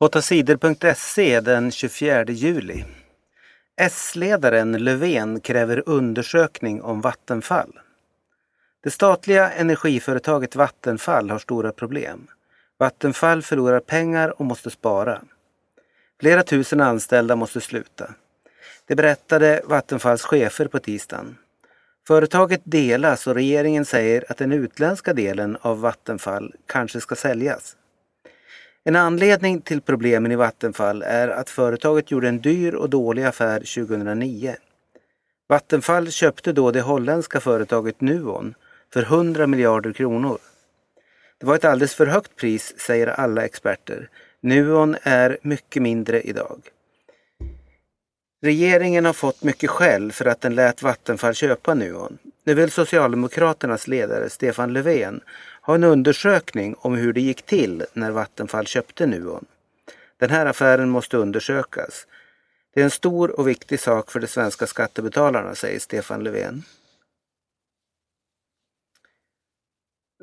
8sidor.se 0.00 1.40
den 1.40 1.70
24 1.70 2.24
juli. 2.24 2.84
S-ledaren 3.76 4.72
Löfven 4.72 5.40
kräver 5.40 5.82
undersökning 5.86 6.82
om 6.82 7.00
Vattenfall. 7.00 7.78
Det 8.82 8.90
statliga 8.90 9.50
energiföretaget 9.50 10.56
Vattenfall 10.56 11.30
har 11.30 11.38
stora 11.38 11.72
problem. 11.72 12.26
Vattenfall 12.78 13.42
förlorar 13.42 13.80
pengar 13.80 14.40
och 14.40 14.46
måste 14.46 14.70
spara. 14.70 15.22
Flera 16.20 16.42
tusen 16.42 16.80
anställda 16.80 17.36
måste 17.36 17.60
sluta. 17.60 18.14
Det 18.86 18.96
berättade 18.96 19.62
Vattenfalls 19.64 20.22
chefer 20.22 20.66
på 20.66 20.78
tisdagen. 20.78 21.36
Företaget 22.06 22.60
delas 22.64 23.26
och 23.26 23.34
regeringen 23.34 23.84
säger 23.84 24.24
att 24.28 24.38
den 24.38 24.52
utländska 24.52 25.12
delen 25.12 25.56
av 25.60 25.80
Vattenfall 25.80 26.54
kanske 26.66 27.00
ska 27.00 27.14
säljas. 27.16 27.76
En 28.84 28.96
anledning 28.96 29.60
till 29.60 29.80
problemen 29.80 30.32
i 30.32 30.36
Vattenfall 30.36 31.02
är 31.02 31.28
att 31.28 31.50
företaget 31.50 32.10
gjorde 32.10 32.28
en 32.28 32.40
dyr 32.40 32.74
och 32.74 32.90
dålig 32.90 33.24
affär 33.24 33.58
2009. 33.58 34.56
Vattenfall 35.48 36.10
köpte 36.10 36.52
då 36.52 36.70
det 36.70 36.80
holländska 36.80 37.40
företaget 37.40 38.00
Nuon 38.00 38.54
för 38.92 39.02
100 39.02 39.46
miljarder 39.46 39.92
kronor. 39.92 40.38
Det 41.38 41.46
var 41.46 41.54
ett 41.54 41.64
alldeles 41.64 41.94
för 41.94 42.06
högt 42.06 42.36
pris, 42.36 42.74
säger 42.78 43.06
alla 43.06 43.44
experter. 43.44 44.08
Nuon 44.40 44.96
är 45.02 45.38
mycket 45.42 45.82
mindre 45.82 46.20
idag. 46.20 46.60
Regeringen 48.42 49.04
har 49.04 49.12
fått 49.12 49.42
mycket 49.42 49.70
skäll 49.70 50.12
för 50.12 50.24
att 50.24 50.40
den 50.40 50.54
lät 50.54 50.82
Vattenfall 50.82 51.34
köpa 51.34 51.74
Nuon. 51.74 52.18
Nu 52.44 52.54
vill 52.54 52.70
Socialdemokraternas 52.70 53.88
ledare 53.88 54.30
Stefan 54.30 54.72
Löfven 54.72 55.20
ha 55.62 55.74
en 55.74 55.84
undersökning 55.84 56.74
om 56.78 56.94
hur 56.94 57.12
det 57.12 57.20
gick 57.20 57.42
till 57.42 57.84
när 57.92 58.10
Vattenfall 58.10 58.66
köpte 58.66 59.06
Nuon. 59.06 59.44
Den 60.16 60.30
här 60.30 60.46
affären 60.46 60.90
måste 60.90 61.16
undersökas. 61.16 62.06
Det 62.74 62.80
är 62.80 62.84
en 62.84 62.90
stor 62.90 63.40
och 63.40 63.48
viktig 63.48 63.80
sak 63.80 64.10
för 64.10 64.20
de 64.20 64.26
svenska 64.26 64.66
skattebetalarna, 64.66 65.54
säger 65.54 65.78
Stefan 65.78 66.24
Löfven. 66.24 66.62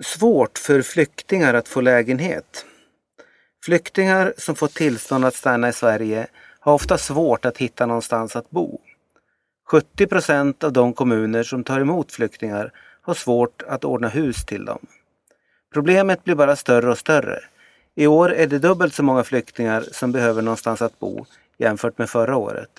Svårt 0.02 0.58
för 0.58 0.82
flyktingar 0.82 1.54
att 1.54 1.68
få 1.68 1.82
lägenhet. 1.82 2.66
Flyktingar 3.66 4.34
som 4.38 4.56
fått 4.56 4.74
tillstånd 4.74 5.26
att 5.26 5.36
stanna 5.36 5.70
i 5.70 5.74
Sverige 5.74 6.28
har 6.60 6.74
ofta 6.74 6.98
svårt 6.98 7.46
att 7.46 7.58
hitta 7.58 7.86
någonstans 7.86 8.36
att 8.36 8.50
bo. 8.50 8.80
70 9.68 10.08
procent 10.08 10.64
av 10.64 10.74
de 10.74 10.94
kommuner 10.94 11.44
som 11.44 11.64
tar 11.64 11.80
emot 11.80 12.12
flyktingar 12.12 12.72
har 13.02 13.14
svårt 13.14 13.62
att 13.62 13.86
ordna 13.86 14.08
hus 14.10 14.46
till 14.46 14.66
dem. 14.66 14.88
Problemet 15.74 16.24
blir 16.24 16.36
bara 16.36 16.56
större 16.56 16.92
och 16.92 16.98
större. 16.98 17.40
I 17.96 18.08
år 18.08 18.34
är 18.34 18.48
det 18.48 18.60
dubbelt 18.60 18.94
så 18.94 19.04
många 19.04 19.24
flyktingar 19.24 19.82
som 19.92 20.12
behöver 20.12 20.42
någonstans 20.42 20.82
att 20.82 21.00
bo 21.00 21.26
jämfört 21.58 21.98
med 21.98 22.10
förra 22.10 22.38
året. 22.38 22.70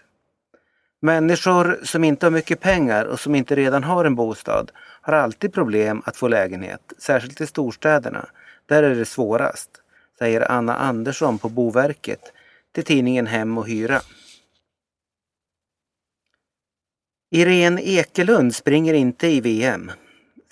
Människor 1.01 1.81
som 1.83 2.05
inte 2.05 2.27
har 2.27 2.31
mycket 2.31 2.61
pengar 2.61 3.05
och 3.05 3.21
som 3.21 3.35
inte 3.35 3.55
redan 3.55 3.85
har 3.85 4.05
en 4.05 4.15
bostad 4.15 4.71
har 4.77 5.13
alltid 5.13 5.53
problem 5.53 6.03
att 6.05 6.17
få 6.17 6.29
lägenhet, 6.29 6.93
särskilt 6.99 7.41
i 7.41 7.47
storstäderna. 7.47 8.29
Där 8.67 8.83
är 8.83 8.95
det 8.95 9.05
svårast, 9.05 9.71
säger 10.19 10.51
Anna 10.51 10.77
Andersson 10.77 11.39
på 11.39 11.49
Boverket 11.49 12.33
till 12.73 12.85
tidningen 12.85 13.27
Hem 13.27 13.59
och 13.59 13.69
Hyra. 13.69 14.01
Irene 17.31 17.83
Ekelund 17.83 18.55
springer 18.55 18.95
inte 18.95 19.27
i 19.27 19.41
VM. 19.41 19.91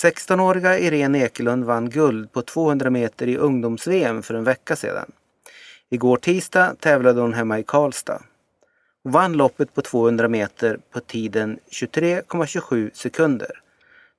16-åriga 0.02 0.78
Irene 0.78 1.18
Ekelund 1.18 1.64
vann 1.64 1.90
guld 1.90 2.32
på 2.32 2.42
200 2.42 2.90
meter 2.90 3.26
i 3.26 3.36
ungdoms-VM 3.36 4.22
för 4.22 4.34
en 4.34 4.44
vecka 4.44 4.76
sedan. 4.76 5.12
Igår 5.90 6.16
tisdag 6.16 6.76
tävlade 6.80 7.20
hon 7.20 7.34
hemma 7.34 7.58
i 7.58 7.62
Karlstad. 7.62 8.22
Hon 9.02 9.12
vann 9.12 9.32
loppet 9.32 9.74
på 9.74 9.82
200 9.82 10.28
meter 10.28 10.78
på 10.92 11.00
tiden 11.00 11.58
23,27 11.70 12.90
sekunder. 12.94 13.62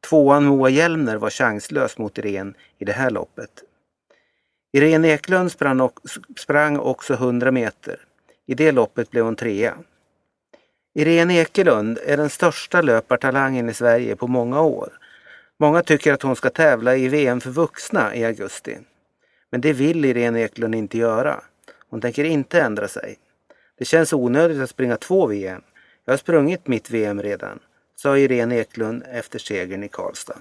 Tvåan 0.10 0.46
Moa 0.46 0.70
Hjelmner 0.70 1.18
var 1.18 1.30
chanslös 1.30 1.98
mot 1.98 2.18
Irene 2.18 2.54
i 2.78 2.86
det 2.86 2.92
här 2.92 3.10
loppet. 3.10 3.64
Irene 4.74 5.08
Eklund 5.08 5.52
sprang 6.38 6.80
också 6.80 7.14
100 7.14 7.52
meter. 7.52 8.00
I 8.46 8.54
det 8.54 8.72
loppet 8.72 9.12
blev 9.12 9.26
hon 9.26 9.36
trea. 9.36 9.78
Irene 10.96 11.34
Ekelund 11.34 12.00
är 12.06 12.18
den 12.18 12.30
största 12.30 12.82
löpartalangen 12.82 13.70
i 13.70 13.74
Sverige 13.74 14.16
på 14.16 14.28
många 14.28 14.62
år. 14.62 14.90
Många 15.60 15.82
tycker 15.82 16.14
att 16.14 16.22
hon 16.22 16.36
ska 16.36 16.50
tävla 16.50 16.96
i 16.96 17.08
VM 17.08 17.42
för 17.42 17.50
vuxna 17.50 18.16
i 18.16 18.26
augusti. 18.26 18.78
Men 19.50 19.62
det 19.62 19.74
vill 19.74 20.06
Irene 20.06 20.42
Eklund 20.42 20.76
inte 20.76 20.98
göra. 20.98 21.44
Hon 21.90 22.02
tänker 22.02 22.24
inte 22.24 22.62
ändra 22.62 22.88
sig. 22.88 23.20
Det 23.78 23.86
känns 23.86 24.14
onödigt 24.14 24.62
att 24.62 24.70
springa 24.70 24.98
två 24.98 25.28
VM. 25.28 25.62
Jag 26.06 26.14
har 26.14 26.18
sprungit 26.18 26.68
mitt 26.68 26.90
VM 26.90 27.22
redan, 27.22 27.60
sa 27.96 28.18
Irene 28.18 28.56
Eklund 28.56 29.04
efter 29.12 29.40
segern 29.40 29.84
i 29.84 29.88
Karlstad. 29.88 30.38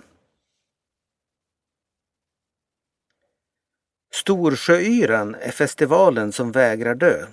Storsjöyran 4.14 5.34
är 5.34 5.50
festivalen 5.50 6.32
som 6.32 6.52
vägrar 6.52 6.94
dö. 6.94 7.26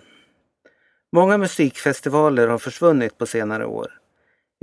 Många 1.11 1.37
musikfestivaler 1.37 2.47
har 2.47 2.57
försvunnit 2.57 3.17
på 3.17 3.25
senare 3.25 3.65
år. 3.65 4.02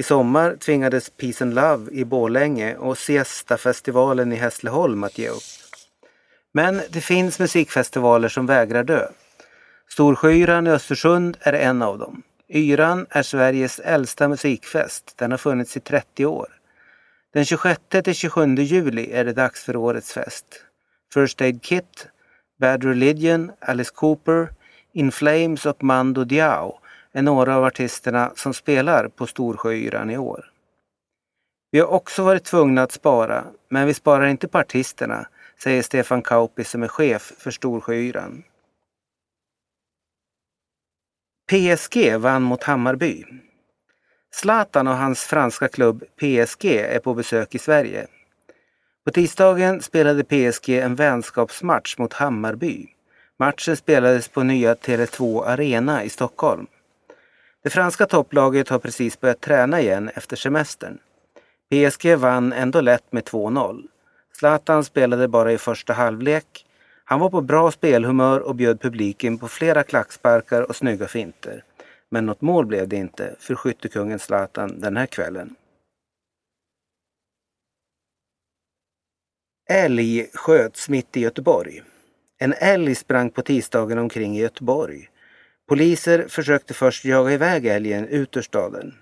I 0.00 0.03
sommar 0.03 0.56
tvingades 0.56 1.11
Peace 1.11 1.44
and 1.44 1.55
Love 1.55 1.93
i 1.93 2.05
Borlänge 2.05 2.77
och 2.77 2.99
Siesta-festivalen 2.99 4.33
i 4.33 4.37
Hässleholm 4.37 5.05
att 5.05 5.19
ge 5.19 5.28
upp. 5.28 5.43
Men 6.53 6.81
det 6.91 7.00
finns 7.00 7.38
musikfestivaler 7.38 8.28
som 8.28 8.47
vägrar 8.47 8.84
dö. 8.84 9.09
Storsjöyran 9.89 10.66
i 10.66 10.71
Östersund 10.71 11.37
är 11.41 11.53
en 11.53 11.83
av 11.83 11.99
dem. 11.99 12.22
Yran 12.49 13.06
är 13.10 13.22
Sveriges 13.22 13.78
äldsta 13.78 14.28
musikfest. 14.28 15.15
Den 15.16 15.31
har 15.31 15.39
funnits 15.39 15.77
i 15.77 15.81
30 15.81 16.27
år. 16.27 16.49
Den 17.33 17.44
26 17.44 17.81
till 18.05 18.15
27 18.15 18.55
juli 18.55 19.12
är 19.12 19.25
det 19.25 19.33
dags 19.33 19.65
för 19.65 19.77
årets 19.77 20.12
fest. 20.12 20.47
First 21.15 21.41
Aid 21.41 21.62
Kit, 21.62 22.09
Bad 22.60 22.84
Religion, 22.84 23.53
Alice 23.60 23.91
Cooper, 23.94 24.49
In 24.93 25.12
Flames 25.12 25.66
och 25.66 25.84
Mando 25.84 26.25
Diao 26.25 26.81
är 27.12 27.22
några 27.22 27.56
av 27.56 27.65
artisterna 27.65 28.32
som 28.37 28.54
spelar 28.54 29.09
på 29.09 29.26
Storsjöyran 29.26 30.10
i 30.10 30.19
år. 30.19 30.50
Vi 31.71 31.81
har 31.81 31.87
också 31.87 32.22
varit 32.25 32.44
tvungna 32.44 32.82
att 32.82 32.93
spara, 32.93 33.44
men 33.69 33.87
vi 33.87 33.94
sparar 33.94 34.26
inte 34.26 34.48
på 34.48 34.59
artisterna, 34.59 35.26
säger 35.62 35.82
Stefan 35.82 36.22
Kauppi 36.22 36.65
som 36.65 36.82
är 36.82 36.88
chef 36.88 37.32
för 37.38 37.50
Storsjöyran. 37.50 38.43
PSG 41.50 42.16
vann 42.19 42.43
mot 42.43 42.62
Hammarby. 42.62 43.25
Zlatan 44.34 44.88
och 44.88 44.97
hans 44.97 45.25
franska 45.25 45.69
klubb 45.69 46.04
PSG 46.16 46.65
är 46.65 46.98
på 46.98 47.15
besök 47.15 47.54
i 47.54 47.59
Sverige. 47.59 48.06
På 49.04 49.10
tisdagen 49.10 49.82
spelade 49.82 50.25
PSG 50.25 50.69
en 50.69 50.94
vänskapsmatch 50.94 51.98
mot 51.98 52.12
Hammarby. 52.12 52.87
Matchen 53.38 53.77
spelades 53.77 54.28
på 54.28 54.42
nya 54.42 54.75
Tele2 54.75 55.44
Arena 55.44 56.04
i 56.04 56.09
Stockholm. 56.09 56.66
Det 57.62 57.71
franska 57.71 58.06
topplaget 58.06 58.69
har 58.69 58.78
precis 58.78 59.21
börjat 59.21 59.41
träna 59.41 59.81
igen 59.81 60.10
efter 60.15 60.37
semestern. 60.37 60.98
PSG 61.71 62.16
vann 62.16 62.53
ändå 62.53 62.81
lätt 62.81 63.12
med 63.12 63.25
2-0. 63.25 63.82
Zlatan 64.38 64.84
spelade 64.84 65.28
bara 65.28 65.53
i 65.53 65.59
första 65.59 65.93
halvlek. 65.93 66.66
Han 67.04 67.21
var 67.21 67.31
på 67.31 67.41
bra 67.41 67.71
spelhumör 67.71 68.41
och 68.41 68.54
bjöd 68.54 68.81
publiken 68.81 69.38
på 69.38 69.48
flera 69.48 69.82
klacksparkar 69.82 70.62
och 70.62 70.76
snygga 70.76 71.09
finter. 71.09 71.65
Men 72.09 72.26
något 72.26 72.41
mål 72.41 72.66
blev 72.66 72.88
det 72.88 72.97
inte 72.97 73.37
för 73.38 73.54
skyttekungen 73.54 74.19
Zlatan 74.19 74.81
den 74.81 74.97
här 74.97 75.06
kvällen. 75.06 75.54
Älg 79.71 80.31
sköts 80.34 80.88
mitt 80.88 81.16
i 81.16 81.21
Göteborg. 81.21 81.82
En 82.38 82.53
älg 82.53 82.94
sprang 82.94 83.31
på 83.31 83.42
tisdagen 83.42 83.98
omkring 83.98 84.36
i 84.36 84.41
Göteborg. 84.41 85.10
Poliser 85.71 86.28
försökte 86.28 86.75
först 86.75 87.05
jaga 87.05 87.33
iväg 87.33 87.67
älgen 87.67 88.09
ut 88.09 88.37
ur 88.37 88.43
staden. 88.43 88.95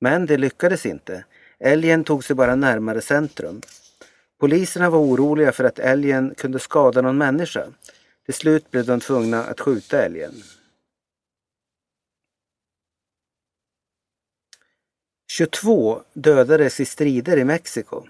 Men 0.00 0.26
det 0.26 0.36
lyckades 0.36 0.86
inte. 0.86 1.24
Älgen 1.58 2.04
tog 2.04 2.24
sig 2.24 2.36
bara 2.36 2.54
närmare 2.54 3.00
centrum. 3.00 3.62
Poliserna 4.40 4.90
var 4.90 4.98
oroliga 4.98 5.52
för 5.52 5.64
att 5.64 5.78
älgen 5.78 6.34
kunde 6.34 6.58
skada 6.58 7.02
någon 7.02 7.18
människa. 7.18 7.66
Till 8.24 8.34
slut 8.34 8.70
blev 8.70 8.86
de 8.86 9.00
tvungna 9.00 9.44
att 9.44 9.60
skjuta 9.60 10.02
älgen. 10.04 10.32
–22 15.38 16.02
dödades 16.12 16.80
i 16.80 16.84
strider 16.84 17.36
i 17.36 17.44
Mexiko. 17.44 18.06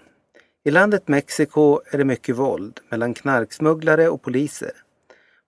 I 0.63 0.71
landet 0.71 1.07
Mexiko 1.07 1.81
är 1.85 1.97
det 1.97 2.05
mycket 2.05 2.35
våld 2.35 2.79
mellan 2.89 3.13
knarksmugglare 3.13 4.09
och 4.09 4.21
poliser. 4.21 4.71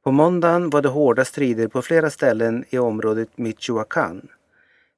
På 0.03 0.11
måndagen 0.11 0.69
var 0.69 0.81
det 0.81 0.89
hårda 0.89 1.25
strider 1.25 1.67
på 1.67 1.81
flera 1.81 2.09
ställen 2.09 2.65
i 2.69 2.77
området 2.77 3.29
Michoacán. 3.35 4.27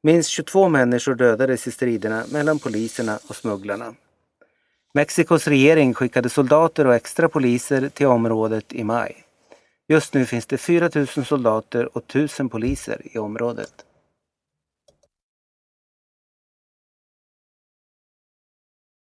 Minst 0.04 0.30
22 0.30 0.70
människor 0.70 1.16
dödades 1.16 1.68
i 1.68 1.72
striderna 1.72 2.24
mellan 2.32 2.60
poliserna 2.60 3.20
och 3.30 3.36
smugglarna. 3.36 3.94
Mexikos 4.94 5.48
regering 5.48 5.94
skickade 5.94 6.30
soldater 6.30 6.88
och 6.88 6.96
extra 6.96 7.30
poliser 7.30 7.90
till 7.90 8.08
området 8.08 8.74
i 8.74 8.84
maj. 8.84 9.24
Just 9.88 10.14
nu 10.14 10.26
finns 10.26 10.46
det 10.46 10.58
4 10.58 10.90
000 10.96 11.08
soldater 11.08 11.98
och 11.98 12.16
1 12.16 12.40
000 12.40 12.50
poliser 12.50 13.02
i 13.04 13.18
området. 13.18 13.74